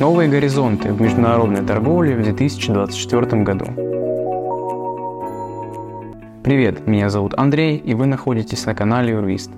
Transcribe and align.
Новые 0.00 0.28
горизонты 0.28 0.92
в 0.92 1.00
международной 1.00 1.66
торговле 1.66 2.14
в 2.14 2.22
2024 2.22 3.42
году. 3.42 3.64
Привет, 6.44 6.86
меня 6.86 7.10
зовут 7.10 7.34
Андрей, 7.36 7.76
и 7.76 7.94
вы 7.94 8.06
находитесь 8.06 8.64
на 8.64 8.76
канале 8.76 9.14
Юрвист. 9.14 9.50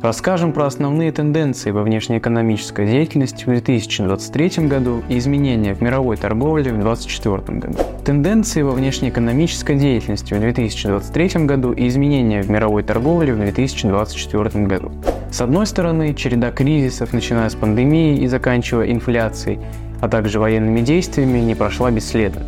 Расскажем 0.00 0.52
про 0.52 0.66
основные 0.66 1.10
тенденции 1.10 1.72
во 1.72 1.82
внешнеэкономической 1.82 2.86
деятельности 2.86 3.42
в 3.42 3.48
2023 3.48 4.68
году 4.68 5.02
и 5.08 5.18
изменения 5.18 5.74
в 5.74 5.82
мировой 5.82 6.16
торговле 6.16 6.70
в 6.72 6.80
2024 6.80 7.58
году. 7.58 7.78
Тенденции 8.04 8.62
во 8.62 8.70
внешнеэкономической 8.70 9.76
деятельности 9.76 10.34
в 10.34 10.40
2023 10.40 11.46
году 11.46 11.72
и 11.72 11.88
изменения 11.88 12.42
в 12.42 12.48
мировой 12.48 12.84
торговле 12.84 13.34
в 13.34 13.38
2024 13.38 14.66
году. 14.66 14.92
С 15.32 15.40
одной 15.40 15.66
стороны, 15.66 16.14
череда 16.14 16.52
кризисов, 16.52 17.12
начиная 17.12 17.48
с 17.48 17.56
пандемии 17.56 18.18
и 18.18 18.28
заканчивая 18.28 18.92
инфляцией, 18.92 19.58
а 20.00 20.08
также 20.08 20.38
военными 20.38 20.80
действиями, 20.80 21.38
не 21.38 21.56
прошла 21.56 21.90
бесследно. 21.90 22.46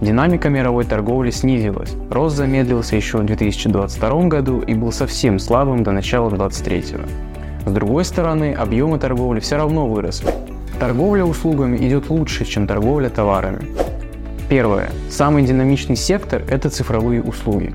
Динамика 0.00 0.48
мировой 0.48 0.84
торговли 0.84 1.30
снизилась. 1.30 1.94
Рост 2.10 2.34
замедлился 2.36 2.96
еще 2.96 3.18
в 3.18 3.26
2022 3.26 4.28
году 4.28 4.60
и 4.60 4.72
был 4.72 4.92
совсем 4.92 5.38
слабым 5.38 5.82
до 5.82 5.92
начала 5.92 6.30
2023. 6.30 6.84
С 7.66 7.70
другой 7.70 8.06
стороны, 8.06 8.54
объемы 8.54 8.98
торговли 8.98 9.40
все 9.40 9.56
равно 9.56 9.86
выросли. 9.86 10.30
Торговля 10.78 11.24
услугами 11.24 11.76
идет 11.76 12.08
лучше, 12.08 12.46
чем 12.46 12.66
торговля 12.66 13.10
товарами. 13.10 13.66
Первое. 14.48 14.90
Самый 15.10 15.44
динамичный 15.44 15.96
сектор– 15.96 16.42
это 16.50 16.70
цифровые 16.70 17.22
услуги. 17.22 17.74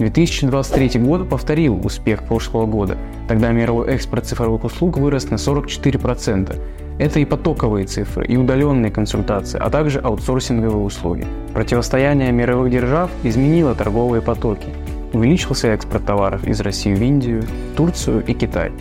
2023 0.00 0.98
год 0.98 1.28
повторил 1.28 1.78
успех 1.84 2.22
прошлого 2.22 2.64
года. 2.64 2.96
Тогда 3.28 3.52
мировой 3.52 3.88
экспорт 3.88 4.24
цифровых 4.24 4.64
услуг 4.64 4.96
вырос 4.96 5.28
на 5.28 5.34
44%, 5.34 6.58
это 6.98 7.20
и 7.20 7.26
потоковые 7.26 7.84
цифры, 7.84 8.26
и 8.26 8.38
удаленные 8.38 8.90
консультации, 8.90 9.58
а 9.60 9.68
также 9.68 10.00
аутсорсинговые 10.00 10.84
услуги. 10.84 11.26
Противостояние 11.52 12.32
мировых 12.32 12.70
держав 12.70 13.10
изменило 13.22 13.74
торговые 13.74 14.22
потоки. 14.22 14.68
Увеличился 15.12 15.68
экспорт 15.68 16.06
товаров 16.06 16.46
из 16.46 16.60
России 16.60 16.94
в 16.94 17.02
Индию, 17.02 17.42
Турцию 17.76 18.24
и 18.26 18.32
Китай. 18.32 18.72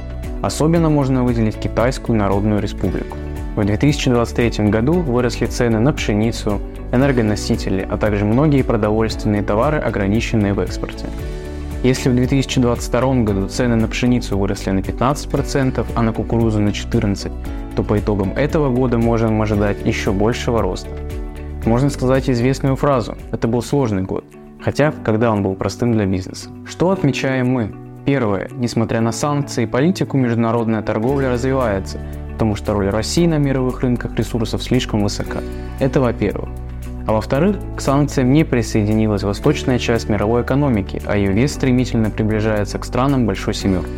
Особенно 0.41 0.89
можно 0.89 1.25
выделить 1.25 1.57
Китайскую 1.57 2.17
Народную 2.17 2.61
Республику. 2.61 3.17
В 3.59 3.65
2023 3.65 4.69
году 4.69 5.01
выросли 5.01 5.45
цены 5.45 5.79
на 5.79 5.91
пшеницу, 5.91 6.61
энергоносители, 6.93 7.85
а 7.91 7.97
также 7.97 8.23
многие 8.23 8.61
продовольственные 8.61 9.43
товары, 9.43 9.79
ограниченные 9.79 10.53
в 10.53 10.61
экспорте. 10.61 11.07
Если 11.83 12.07
в 12.07 12.15
2022 12.15 13.23
году 13.23 13.49
цены 13.49 13.75
на 13.75 13.89
пшеницу 13.89 14.37
выросли 14.37 14.71
на 14.71 14.79
15%, 14.79 15.85
а 15.93 16.01
на 16.01 16.13
кукурузу 16.13 16.61
на 16.61 16.69
14%, 16.69 17.33
то 17.75 17.83
по 17.83 17.99
итогам 17.99 18.31
этого 18.31 18.73
года 18.73 18.97
можем 18.97 19.41
ожидать 19.41 19.85
еще 19.85 20.13
большего 20.13 20.61
роста. 20.61 20.91
Можно 21.65 21.89
сказать 21.89 22.29
известную 22.29 22.77
фразу 22.77 23.17
«это 23.33 23.49
был 23.49 23.61
сложный 23.61 24.03
год», 24.03 24.23
хотя 24.61 24.93
когда 25.03 25.33
он 25.33 25.43
был 25.43 25.55
простым 25.55 25.91
для 25.91 26.05
бизнеса. 26.05 26.49
Что 26.65 26.91
отмечаем 26.91 27.49
мы? 27.49 27.73
Первое. 28.05 28.47
Несмотря 28.55 29.01
на 29.01 29.11
санкции 29.11 29.63
и 29.63 29.67
политику, 29.67 30.15
международная 30.15 30.81
торговля 30.81 31.29
развивается, 31.29 31.99
потому 32.39 32.55
что 32.55 32.71
роль 32.71 32.87
России 32.87 33.27
на 33.27 33.37
мировых 33.37 33.81
рынках 33.81 34.15
ресурсов 34.15 34.63
слишком 34.63 35.03
высока. 35.03 35.39
Это 35.81 35.99
во-первых. 35.99 36.47
А 37.05 37.11
во-вторых, 37.11 37.57
к 37.75 37.81
санкциям 37.81 38.31
не 38.31 38.45
присоединилась 38.45 39.23
восточная 39.23 39.77
часть 39.77 40.07
мировой 40.07 40.43
экономики, 40.43 41.01
а 41.05 41.17
ее 41.17 41.33
вес 41.33 41.51
стремительно 41.51 42.09
приближается 42.09 42.79
к 42.79 42.85
странам 42.85 43.25
Большой 43.25 43.53
Семерки. 43.53 43.91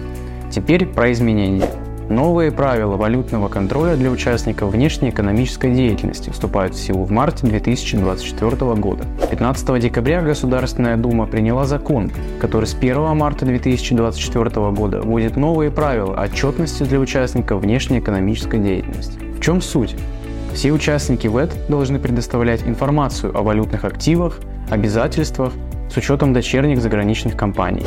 Теперь 0.50 0.88
про 0.88 1.12
изменения. 1.12 1.69
Новые 2.12 2.52
правила 2.52 2.98
валютного 2.98 3.48
контроля 3.48 3.95
для 3.95 4.12
участников 4.12 4.73
внешнеэкономической 4.73 5.73
деятельности 5.73 6.30
вступают 6.30 6.76
в 6.76 6.78
силу 6.78 7.06
в 7.06 7.12
марте 7.12 7.48
2024 7.48 8.73
года. 8.76 9.06
15 9.30 9.80
декабря 9.80 10.22
Государственная 10.22 10.98
Дума 10.98 11.26
приняла 11.26 11.64
закон, 11.64 12.12
который 12.38 12.66
с 12.66 12.74
1 12.74 13.16
марта 13.16 13.46
2024 13.46 14.72
года 14.72 15.00
вводит 15.00 15.38
новые 15.38 15.72
правила 15.72 16.13
отчетности 16.22 16.84
для 16.84 17.00
участников 17.00 17.62
внешнеэкономической 17.62 18.59
деятельности. 18.59 19.18
В 19.38 19.40
чем 19.40 19.62
суть? 19.62 19.96
Все 20.53 20.74
участники 20.74 21.28
ВЭД 21.28 21.53
должны 21.69 21.97
предоставлять 21.97 22.68
информацию 22.68 23.34
о 23.34 23.41
валютных 23.41 23.85
активах, 23.85 24.41
обязательствах 24.69 25.53
с 25.90 25.96
учетом 25.96 26.34
дочерних 26.34 26.81
заграничных 26.81 27.38
компаний. 27.38 27.85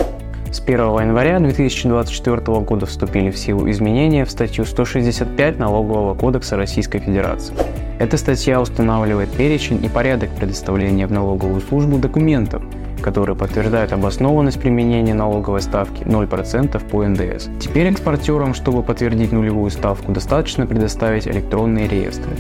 С 0.55 0.61
1 0.61 0.79
января 0.79 1.41
2024 1.41 2.61
года 2.61 2.87
вступили 2.87 3.33
в 3.33 3.37
силу 3.37 3.69
изменения 3.69 4.25
в 4.25 4.31
статью 4.31 4.65
165 4.65 5.59
Налогового 5.59 6.15
кодекса 6.15 6.57
Российской 6.57 7.01
Федерации. 7.01 7.53
Эта 7.99 8.17
статья 8.17 8.61
устанавливает 8.61 9.31
перечень 9.31 9.85
и 9.85 9.89
порядок 9.89 10.31
предоставления 10.31 11.09
в 11.09 11.13
налоговую 11.13 11.61
службу 11.61 11.99
документов, 11.99 12.63
которые 13.03 13.35
подтверждают 13.35 13.93
обоснованность 13.93 14.61
применения 14.61 15.13
налоговой 15.13 15.61
ставки 15.61 16.05
0% 16.05 16.89
по 16.89 17.05
НДС. 17.05 17.49
Теперь 17.59 17.89
экспортерам, 17.89 18.55
чтобы 18.55 18.85
подтвердить 18.85 19.33
нулевую 19.33 19.73
ставку, 19.73 20.13
достаточно 20.13 20.67
предоставить 20.69 21.27
электронные 21.27 21.89
реестры. 21.89 22.31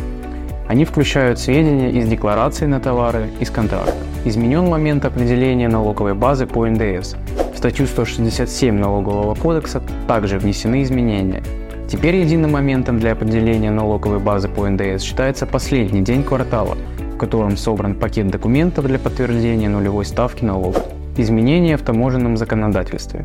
Они 0.68 0.84
включают 0.84 1.40
сведения 1.40 1.90
из 1.90 2.08
декларации 2.08 2.66
на 2.66 2.78
товары, 2.78 3.30
из 3.40 3.50
контракта. 3.50 3.92
Изменен 4.24 4.66
момент 4.66 5.04
определения 5.04 5.66
налоговой 5.66 6.14
базы 6.14 6.46
по 6.46 6.64
НДС. 6.64 7.16
Статью 7.64 7.86
167 7.86 8.74
Налогового 8.74 9.34
кодекса 9.34 9.82
также 10.06 10.38
внесены 10.38 10.82
изменения. 10.82 11.42
Теперь 11.88 12.16
единым 12.16 12.52
моментом 12.52 13.00
для 13.00 13.12
определения 13.12 13.70
налоговой 13.70 14.18
базы 14.18 14.50
по 14.50 14.68
НДС 14.68 15.02
считается 15.02 15.46
последний 15.46 16.02
день 16.02 16.24
квартала– 16.24 16.76
в 17.14 17.16
котором 17.16 17.56
собран 17.56 17.94
пакет 17.94 18.28
документов 18.28 18.86
для 18.86 18.98
подтверждения 18.98 19.70
нулевой 19.70 20.04
ставки 20.04 20.44
налога. 20.44 20.82
Изменения 21.16 21.78
в 21.78 21.82
таможенном 21.82 22.36
законодательстве. 22.36 23.24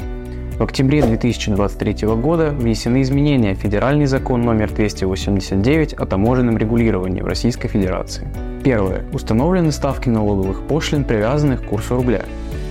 В 0.57 0.63
октябре 0.63 1.01
2023 1.01 2.07
года 2.07 2.51
внесены 2.51 3.01
изменения 3.01 3.55
в 3.55 3.59
Федеральный 3.59 4.05
закон 4.05 4.43
номер 4.43 4.71
289 4.71 5.93
о 5.93 6.05
таможенном 6.05 6.57
регулировании 6.57 7.21
в 7.21 7.25
Российской 7.25 7.67
Федерации. 7.67 8.25
Первое. 8.63 9.03
Установлены 9.11 9.73
ставки 9.73 10.07
налоговых 10.07 10.61
пошлин, 10.63 11.03
привязанных 11.03 11.61
к 11.61 11.65
курсу 11.65 11.95
рубля. 11.95 12.23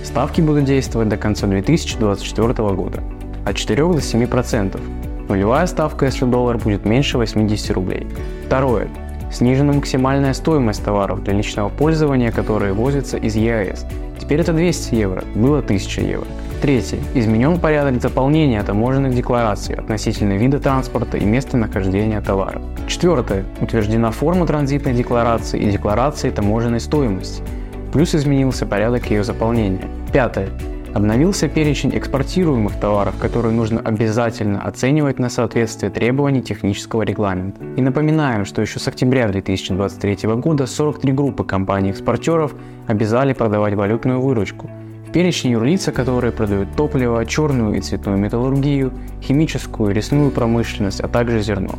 Ставки 0.03 0.41
будут 0.41 0.65
действовать 0.65 1.09
до 1.09 1.17
конца 1.17 1.47
2024 1.47 2.53
года 2.73 3.03
от 3.45 3.55
4 3.55 3.81
до 3.81 3.97
7%. 3.97 4.79
Нулевая 5.27 5.67
ставка, 5.67 6.05
если 6.05 6.25
доллар 6.25 6.57
будет 6.57 6.85
меньше 6.85 7.17
80 7.17 7.71
рублей. 7.71 8.07
Второе. 8.45 8.87
Снижена 9.31 9.73
максимальная 9.73 10.33
стоимость 10.33 10.83
товаров 10.83 11.23
для 11.23 11.33
личного 11.33 11.69
пользования, 11.69 12.31
которые 12.31 12.73
возятся 12.73 13.17
из 13.17 13.35
ЕАЭС. 13.35 13.85
Теперь 14.19 14.41
это 14.41 14.53
200 14.53 14.95
евро, 14.95 15.23
было 15.35 15.59
1000 15.59 16.01
евро. 16.01 16.27
Третье. 16.61 16.97
Изменен 17.13 17.59
порядок 17.59 18.01
заполнения 18.01 18.61
таможенных 18.63 19.15
деклараций 19.15 19.75
относительно 19.75 20.33
вида 20.33 20.59
транспорта 20.59 21.17
и 21.17 21.25
местонахождения 21.25 22.21
товара. 22.21 22.61
Четвертое. 22.87 23.45
Утверждена 23.61 24.11
форма 24.11 24.45
транзитной 24.45 24.93
декларации 24.93 25.59
и 25.59 25.71
декларации 25.71 26.31
таможенной 26.31 26.79
стоимости. 26.79 27.43
Плюс 27.91 28.13
изменился 28.13 28.65
порядок 28.65 29.09
ее 29.09 29.23
заполнения. 29.23 29.87
Пятое. 30.13 30.49
Обновился 30.93 31.47
перечень 31.47 31.95
экспортируемых 31.95 32.79
товаров, 32.79 33.15
которые 33.19 33.53
нужно 33.53 33.79
обязательно 33.79 34.61
оценивать 34.61 35.19
на 35.19 35.29
соответствие 35.29 35.91
требований 35.91 36.41
технического 36.41 37.03
регламента. 37.03 37.63
И 37.77 37.81
напоминаем, 37.81 38.45
что 38.45 38.61
еще 38.61 38.79
с 38.79 38.87
октября 38.87 39.27
2023 39.27 40.29
года 40.35 40.65
43 40.65 41.13
группы 41.13 41.43
компаний-экспортеров 41.43 42.55
обязали 42.87 43.33
продавать 43.33 43.75
валютную 43.75 44.19
выручку. 44.19 44.69
В 45.07 45.11
перечне 45.11 45.51
юрлица, 45.51 45.91
которые 45.91 46.31
продают 46.31 46.75
топливо, 46.75 47.25
черную 47.25 47.77
и 47.77 47.81
цветную 47.81 48.17
металлургию, 48.17 48.91
химическую 49.21 49.91
и 49.91 49.93
лесную 49.95 50.31
промышленность, 50.31 51.01
а 51.01 51.07
также 51.07 51.41
зерно. 51.41 51.75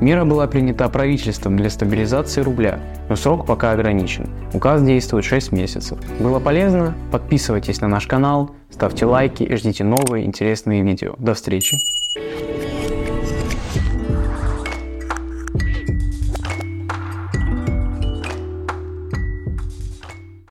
Мера 0.00 0.24
была 0.24 0.46
принята 0.46 0.88
правительством 0.88 1.58
для 1.58 1.68
стабилизации 1.68 2.40
рубля, 2.40 2.80
но 3.10 3.16
срок 3.16 3.44
пока 3.44 3.72
ограничен. 3.72 4.30
Указ 4.54 4.82
действует 4.82 5.24
6 5.24 5.52
месяцев. 5.52 5.98
Было 6.18 6.40
полезно? 6.40 6.94
Подписывайтесь 7.12 7.82
на 7.82 7.88
наш 7.88 8.06
канал, 8.06 8.50
ставьте 8.70 9.04
лайки 9.04 9.42
и 9.42 9.54
ждите 9.56 9.84
новые 9.84 10.24
интересные 10.24 10.82
видео. 10.82 11.14
До 11.18 11.34
встречи! 11.34 11.76